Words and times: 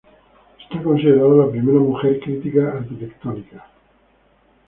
Es 0.71 0.81
considerada 0.81 1.45
la 1.45 1.51
primera 1.51 1.77
mujer 1.77 2.19
crítica 2.21 2.71
arquitectónica. 2.75 3.67